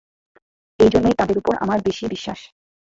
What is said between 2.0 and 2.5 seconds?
বিশ্বাস।